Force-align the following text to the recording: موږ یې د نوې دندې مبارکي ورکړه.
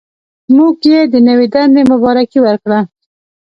موږ 0.55 0.75
یې 0.91 0.99
د 1.13 1.15
نوې 1.27 1.47
دندې 1.53 1.81
مبارکي 1.91 2.39
ورکړه. 2.41 2.79